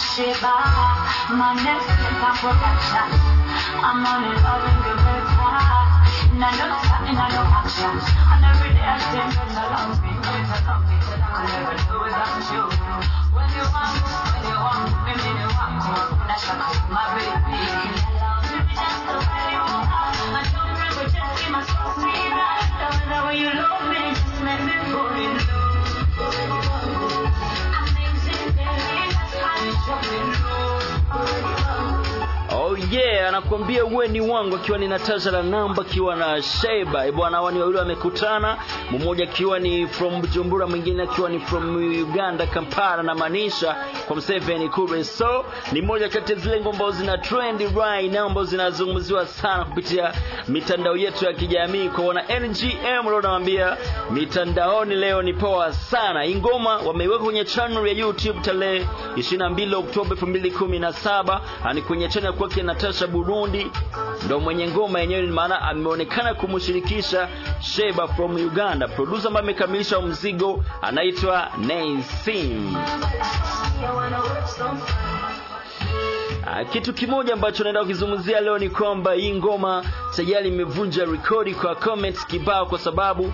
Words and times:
Bathsheba, 0.00 0.56
my 1.36 1.52
name 1.60 1.76
is 1.76 2.24
Aphrodite. 2.24 3.04
I'm 3.84 4.00
on 4.00 4.24
all 4.24 4.24
in 4.24 4.40
love 4.40 4.64
with 4.64 4.96
And 4.96 5.60
I 5.60 5.84
In 6.24 6.40
a 6.40 6.50
no 6.56 6.72
time, 6.88 7.04
in 7.04 7.20
a 7.20 7.26
no 7.28 7.44
action. 7.52 8.00
And 8.32 8.44
every 8.48 8.72
day 8.72 8.80
I 8.80 8.96
stand 8.96 9.36
with 9.36 9.52
the 9.52 9.60
long 9.60 9.92
me, 10.00 10.16
with 10.16 10.48
the 10.48 10.58
long 10.64 10.88
me, 10.88 10.96
till 11.04 11.20
I 11.20 11.44
never 11.52 11.76
do 11.84 12.00
without 12.00 12.32
you. 12.48 12.64
When 13.36 13.48
you 13.52 13.64
want, 13.68 14.00
when 14.32 14.42
you 14.48 14.56
want, 14.56 14.88
me, 15.04 15.12
me, 15.20 15.30
you 15.36 15.50
want, 15.52 15.84
when 15.84 16.30
I 16.32 16.36
shall 16.40 16.56
my 16.88 17.04
baby. 18.00 18.09
Yeah, 32.90 33.28
anakuambia 33.28 33.84
uwe 33.84 34.08
ni 34.08 34.20
wangu 34.20 34.56
akiwa 34.56 34.78
ni 34.78 34.88
Natasha 34.88 35.30
la 35.30 35.42
namba 35.42 35.82
akiwa 35.82 36.16
na 36.16 36.42
Sheba. 36.42 37.06
Eh, 37.06 37.12
Bwana 37.14 37.36
hawa 37.36 37.52
wawili 37.52 37.78
wamekutana, 37.78 38.56
mmoja 38.90 39.24
akiwa 39.24 39.58
ni 39.58 39.86
from 39.86 40.20
Bujumbura, 40.20 40.66
mwingine 40.66 41.02
akiwa 41.02 41.30
ni 41.30 41.40
from 41.40 41.76
Uganda 42.02 42.46
Kampala 42.46 43.02
na 43.02 43.14
maanisha 43.14 43.76
kwa 44.06 44.16
mseveni 44.16 44.68
kule. 44.68 45.04
So 45.04 45.44
ni 45.72 45.82
moja 45.82 46.08
kati 46.08 46.32
ya 46.32 46.38
zile 46.38 46.60
ngoma 46.60 46.90
zina 46.90 47.18
trend 47.18 47.60
right 47.76 48.12
now 48.12 48.26
ambazo 48.26 48.50
zinazungumziwa 48.50 49.26
sana 49.26 49.64
kupitia 49.64 50.12
mitandao 50.48 50.96
yetu 50.96 51.24
ya 51.24 51.32
kijamii. 51.32 51.88
Kwa 51.88 52.04
wana 52.04 52.22
NGM 52.40 53.04
leo 53.08 53.20
nawaambia 53.20 53.76
mitandaoni 54.10 54.94
leo 54.94 55.22
ni 55.22 55.32
poa 55.34 55.72
sana. 55.72 56.22
Hii 56.22 56.34
ngoma 56.34 56.76
wameiweka 56.76 57.24
kwenye 57.24 57.44
channel 57.44 57.86
ya 57.86 57.92
YouTube 57.92 58.40
tarehe 58.40 58.86
22 59.16 59.74
Oktoba 59.76 60.14
2017 60.16 61.40
ni 61.74 61.82
kwenye 61.82 62.08
channel 62.08 62.32
kwake 62.32 62.60
Natasha 62.70 63.06
Burundi 63.06 63.70
ndo 64.24 64.40
mwenye 64.40 64.68
ngoma 64.68 65.00
yenyewe, 65.00 65.26
maana 65.26 65.62
ameonekana 65.62 66.34
kumshirikisha 66.34 67.28
Sheba 67.60 68.08
from 68.08 68.34
Uganda. 68.36 68.88
Producer 68.88 69.26
ambaye 69.28 69.44
amekamilisha 69.44 70.00
mzigo 70.00 70.64
anaitwa 70.82 71.48
Naysim. 71.66 72.76
Ah, 76.46 76.64
kitu 76.64 76.92
kimoja 76.94 77.32
ambacho 77.34 77.62
naenda 77.64 77.80
kukizungumzia 77.80 78.40
leo 78.40 78.58
ni 78.58 78.70
kwamba 78.70 79.12
hii 79.12 79.34
ngoma 79.34 79.84
tayari 80.16 80.48
imevunja 80.48 81.04
rekodi 81.04 81.54
kwa 81.54 81.74
comments 81.74 82.26
kibao, 82.26 82.66
kwa 82.66 82.78
sababu 82.78 83.32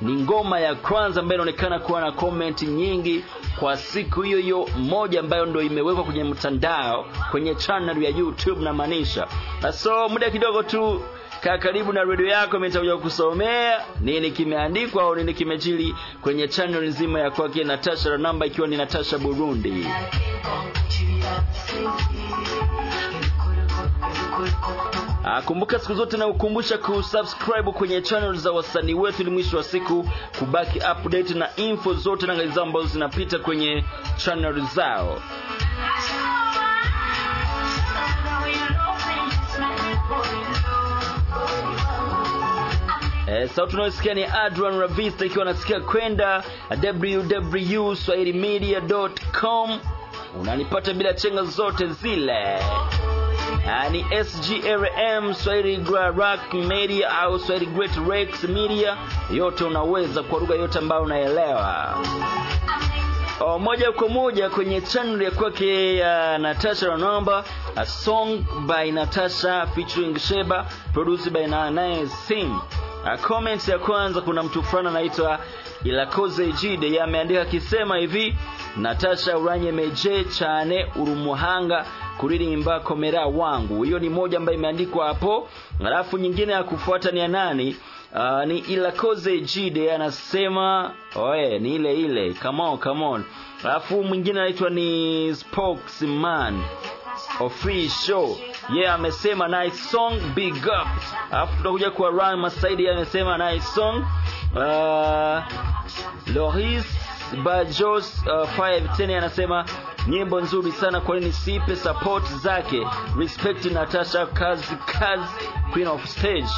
ni 0.00 0.12
ngoma 0.22 0.60
ya 0.60 0.74
kwanza 0.74 1.20
ambayo 1.20 1.36
inaonekana 1.42 1.78
kuwa 1.78 2.00
na 2.00 2.12
comment 2.12 2.62
nyingi 2.62 3.24
kwa 3.60 3.76
siku 3.76 4.22
hiyo 4.22 4.38
hiyo 4.38 4.68
moja 4.76 5.20
ambayo 5.20 5.46
ndo 5.46 5.62
imewekwa 5.62 6.04
kwenye 6.04 6.24
mtandao 6.24 7.06
kwenye 7.30 7.54
channel 7.54 8.02
ya 8.02 8.10
YouTube 8.10 8.64
na 8.64 8.72
maanisha. 8.72 9.26
Na 9.62 9.72
so 9.72 10.08
muda 10.08 10.30
kidogo 10.30 10.62
tu 10.62 11.02
kaa 11.40 11.58
karibu 11.58 11.92
na 11.92 12.04
redio 12.04 12.26
yako, 12.26 12.58
nitakuja 12.58 12.96
kusomea 12.96 13.80
nini 14.00 14.30
kimeandikwa 14.30 15.02
au 15.02 15.14
nini 15.16 15.34
kimejili 15.34 15.94
kwenye 16.22 16.48
channel 16.48 16.82
nzima 16.84 17.20
ya 17.20 17.30
kwake 17.30 17.64
Natasha 17.64 18.10
la 18.10 18.18
namba 18.18 18.46
ikiwa 18.46 18.68
ni 18.68 18.76
Natasha 18.76 19.18
Burundi. 19.18 19.86
Kumbuka 25.44 25.78
siku 25.78 25.94
zote 25.94 26.16
na 26.16 26.26
ukumbusha 26.26 26.78
kusubscribe 26.78 27.72
kwenye 27.72 28.02
channel 28.02 28.36
za 28.36 28.52
wasanii 28.52 28.94
wetu 28.94 29.22
ili 29.22 29.30
mwisho 29.30 29.56
wa 29.56 29.62
siku 29.62 30.08
kubaki 30.38 30.78
update 30.78 31.34
na 31.34 31.56
info 31.56 31.94
zote 31.94 32.26
na 32.26 32.34
zao 32.34 32.62
ambazo 32.62 32.86
zinapita 32.86 33.38
kwenye 33.38 33.84
channel 34.16 34.60
zao. 34.74 35.22
Eh, 43.26 43.48
sauti 43.48 43.74
unayosikia 43.76 44.14
ni 44.14 44.24
Adrian 44.24 44.78
Ravista 44.80 45.24
ikiwa 45.24 45.44
nasikia 45.44 45.80
kwenda 45.80 46.44
www.swahilimedia.com 47.02 49.78
unanipata 50.40 50.92
bila 50.94 51.14
chenga 51.14 51.42
zote 51.42 51.86
zile. 51.86 52.58
Ni 53.90 54.04
SGRM 54.24 55.34
Swahili 55.34 55.84
Rock 56.16 56.54
Media 56.54 57.18
au 57.18 57.38
Swahili 57.38 57.66
Great 57.66 57.90
Rex 58.08 58.44
Media, 58.44 58.96
yote 59.32 59.64
unaweza 59.64 60.22
kwa 60.22 60.40
lugha 60.40 60.54
yote 60.54 60.78
ambayo 60.78 61.02
unaelewa. 61.02 61.94
o, 63.40 63.58
moja 63.58 63.92
kwa 63.92 64.08
moja 64.08 64.50
kwenye 64.50 64.80
channel 64.80 65.22
ya 65.22 65.30
kwake 65.30 65.96
ya 65.96 66.38
Natasha 66.38 66.86
Ranamba, 66.88 67.44
a 67.76 67.86
song 67.86 68.44
by 68.66 68.90
Natasha 68.90 69.66
featuring 69.66 70.18
Sheba, 70.18 70.66
produced 70.92 71.32
by 71.32 71.46
Nanae 71.46 72.06
Sim. 72.06 72.60
Uh, 73.04 73.20
comment 73.20 73.68
ya 73.68 73.78
kwanza 73.78 74.20
kuna 74.20 74.42
mtu 74.42 74.62
fulani 74.62 74.88
anaitwa 74.88 75.38
Ilakoze 75.84 76.52
Jide 76.52 77.00
ameandika 77.00 77.42
akisema 77.42 77.96
hivi 77.96 78.36
Natasha 78.76 79.38
uranye 79.38 79.72
meje 79.72 80.24
chane 80.24 80.86
urumuhanga 80.96 81.86
kuririmba 82.18 82.80
komera 82.80 83.26
wangu. 83.26 83.82
Hiyo 83.82 83.98
ni 83.98 84.08
moja 84.08 84.38
ambayo 84.38 84.58
imeandikwa 84.58 85.06
hapo. 85.06 85.48
Alafu 85.86 86.18
nyingine 86.18 86.52
ya 86.52 86.62
kufuata 86.64 87.10
ni 87.10 87.20
ya 87.20 87.28
nani? 87.28 87.76
Uh, 88.14 88.44
ni 88.44 88.58
Ilakoze 88.58 89.40
Jide 89.40 89.92
anasema 89.92 90.90
oe 91.16 91.58
ni 91.58 91.74
ile 91.74 91.94
ile. 91.94 92.34
Come 92.34 92.62
on, 92.62 92.78
come 92.78 93.04
on. 93.04 93.24
Alafu 93.64 94.04
mwingine 94.04 94.40
anaitwa 94.40 94.70
ni 94.70 95.34
Spokesman 95.34 96.62
official 97.40 98.36
yeah, 98.74 98.94
amesema 98.94 99.48
nice 99.64 99.76
song 99.76 100.20
big 100.34 100.54
up. 100.56 100.88
Alafu 101.32 101.56
tutakuja 101.56 101.90
kwa 101.90 102.10
Ryan 102.10 102.36
Masaidi 102.40 102.88
amesema 102.88 103.38
nice 103.50 103.66
song. 103.74 104.04
Uh, 104.56 105.42
Loris 106.34 106.84
Bajos 107.44 108.22
uh, 108.26 108.48
510 108.58 109.16
anasema 109.18 109.64
nyimbo 110.08 110.40
nzuri 110.40 110.72
sana 110.72 111.00
kwa 111.00 111.16
nini 111.20 111.32
sipe 111.32 111.76
support 111.76 112.24
zake? 112.32 112.86
Respect 113.18 113.64
Natasha 113.64 114.26
kazi 114.26 114.76
kazi 114.76 115.48
queen 115.72 115.86
of 115.88 116.06
stage. 116.06 116.48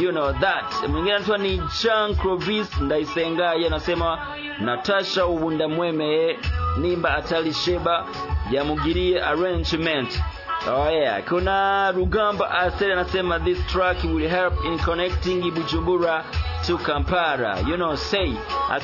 You 0.00 0.10
know 0.10 0.32
that. 0.32 0.88
Mwingine 0.88 1.14
anaitwa 1.14 1.38
ni 1.38 1.62
Jean 1.82 2.14
Crovis 2.16 2.80
Ndaisenga 2.80 3.52
yeye 3.54 3.66
anasema 3.66 4.26
Natasha 4.60 5.26
ubunda 5.26 5.68
mweme 5.68 6.38
nimba 6.78 7.16
atali 7.16 7.54
sheba 7.54 8.06
yamugirie 8.52 9.20
arrangement 9.22 10.20
Oh 10.68 10.88
yeah, 10.90 11.22
kuna 11.24 11.92
Rugamba 11.92 12.50
Asel 12.50 12.92
anasema 12.92 13.40
this 13.40 13.58
track 13.66 14.04
will 14.04 14.28
help 14.28 14.54
in 14.64 14.78
connecting 14.78 15.40
Bujumbura 15.50 16.24
to 16.66 16.78
Kampala. 16.78 17.60
You 17.68 17.76
know, 17.76 17.96
say. 17.96 18.32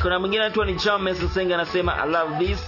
Kuna 0.03 0.19
mwingine 0.19 0.43
anaitwa 0.43 0.67
ni 0.67 0.75
James 0.75 1.35
Senga 1.35 1.55
anasema 1.55 1.97
I 2.03 2.09
love 2.11 2.47
this 2.47 2.59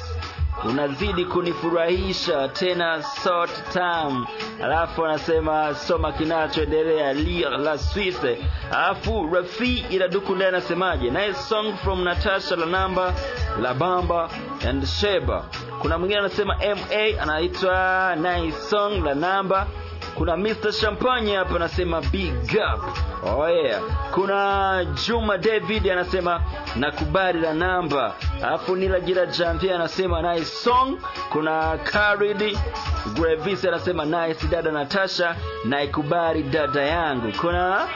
unazidi 0.65 1.25
kunifurahisha 1.25 2.49
tena 2.49 3.03
short 3.25 3.73
tam. 3.73 4.27
Alafu 4.65 5.05
anasema 5.07 5.75
soma 5.75 6.13
kinachoendelea 6.13 7.13
la 7.59 7.79
Suisse. 7.79 8.39
Alafu 8.73 9.31
Rafi 9.35 9.85
Iraduku 9.91 10.33
ndiye 10.35 10.49
anasemaje? 10.49 11.11
Nice 11.11 11.35
song 11.35 11.75
from 11.85 12.05
Natasha 12.05 12.57
la 12.57 12.67
namba 12.67 13.15
la 13.63 13.75
Bamba 13.75 14.31
and 14.69 14.87
Sheba. 14.87 15.45
Kuna 15.81 15.99
mwingine 15.99 16.21
anasema 16.21 16.55
MA 16.57 17.23
anaitwa 17.23 18.17
nice 18.17 18.57
song 18.71 19.05
la 19.05 19.15
namba 19.15 19.67
kuna 20.15 20.37
Mr 20.37 20.73
Champagne 20.81 21.37
hapa 21.37 21.57
anasema 21.57 22.01
big 22.01 22.35
up. 22.75 22.83
Oh 23.27 23.49
yeah. 23.49 23.81
Kuna 24.11 24.85
Juma 25.07 25.39
David 25.39 25.89
anasema 25.91 26.43
nakubali 26.77 27.41
la 27.41 27.55
namba. 27.55 28.15
Alafu 28.43 28.77
Nila 28.77 29.01
Jira 29.01 29.27
Janvier 29.27 29.75
anasema 29.75 30.23
nice 30.35 30.45
song. 30.45 30.99
Kuna 31.31 31.79
Karidi 31.79 32.59
Grevis 33.15 33.65
anasema 33.65 34.05
nice 34.05 34.47
dada 34.47 34.71
Natasha 34.73 35.37
naikubali 35.65 36.43
dada 36.43 36.83
yangu. 36.83 37.33
Kuna 37.41 37.89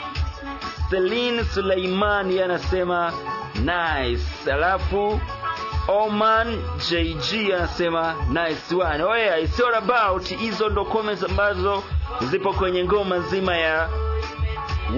Celine 0.90 1.44
Suleimani 1.44 2.40
anasema 2.42 3.12
nice. 3.54 4.52
Alafu 4.52 5.20
Oman 5.88 6.58
JG 6.90 7.52
anasema 7.54 8.14
nice 8.28 8.74
one. 8.74 9.02
Oh 9.02 9.14
yeah, 9.16 9.42
it's 9.42 9.60
all 9.60 9.74
about 9.74 10.28
hizo 10.28 10.68
ndo 10.68 10.84
comments 10.84 11.22
ambazo 11.24 11.82
zipo 12.30 12.52
kwenye 12.52 12.84
ngoma 12.84 13.16
nzima 13.16 13.56
ya 13.56 13.88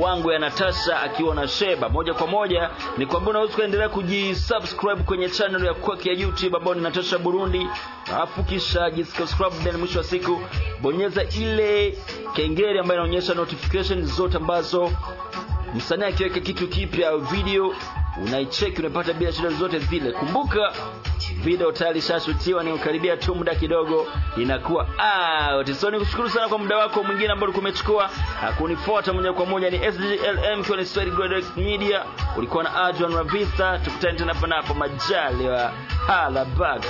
wangu 0.01 0.31
ya 0.33 0.39
Natasha 0.39 1.01
akiwa 1.03 1.35
na 1.35 1.49
Sheba. 1.49 1.89
Moja 1.89 2.15
kwa 2.15 2.27
moja 2.27 2.71
ni 2.99 3.07
kwamba 3.07 3.31
unaweza 3.31 3.55
kuendelea 3.55 3.89
kujisubscribe 3.89 5.03
kwenye 5.03 5.29
channel 5.29 5.65
ya 5.65 5.75
kwake 5.75 6.09
ya 6.09 6.15
YouTube 6.15 6.57
ambayo 6.57 6.75
ni 6.75 6.83
Natasha 6.83 7.19
Burundi, 7.19 7.67
alafu 8.15 8.45
kisha 8.45 8.91
jisubscribe, 8.91 9.57
then 9.65 9.77
mwisho 9.77 9.99
wa 9.99 10.05
siku 10.05 10.41
bonyeza 10.83 11.23
ile 11.25 11.99
kengele 12.33 12.81
ambayo 12.81 13.01
inaonyesha 13.01 13.35
notification 13.35 14.05
zote 14.07 14.37
ambazo 14.37 14.93
msanii 15.75 16.05
akiweka 16.05 16.41
kitu 16.41 16.69
kipya 16.69 17.09
au 17.09 17.21
video 17.21 17.75
unaicheki 18.23 18.81
unapata 18.81 19.13
bila 19.13 19.33
shida 19.33 19.49
zote 19.49 19.79
zile. 19.79 20.13
Kumbuka 20.13 20.73
video 21.43 21.73
tayari 21.73 21.99
ishashutiwa 21.99 22.65
ni 22.65 22.73
ukaribia 22.73 23.17
tu 23.17 23.35
muda 23.35 23.55
kidogo 23.55 24.07
inakuwa 24.37 24.87
out. 25.55 25.73
So 25.73 25.91
nikushukuru 25.91 26.31
sana 26.31 26.49
kwa 26.49 26.59
muda 26.59 26.77
wako 26.77 27.03
mwingine 27.03 27.29
ambao 27.33 27.45
ulikuwa 27.45 27.61
umechukua. 27.61 28.05
Akunifuata 28.05 28.53
kunifuata 28.59 29.13
moja 29.13 29.33
kwa 29.33 29.47
moja 29.47 29.71
ni 29.71 29.93
sglm 29.93 30.65
kwa 30.65 30.77
ni 30.77 30.85
Swahili 30.87 31.17
Great 31.17 31.57
media. 31.57 32.03
Ulikuwa 32.37 32.65
na 32.65 32.75
adrian 32.85 33.15
ravista 33.15 33.79
tukutane 33.79 34.19
tena 34.19 34.35
panapo 34.35 34.75
majaliwa 34.75 35.73
hala 36.07 36.45
back 36.45 36.85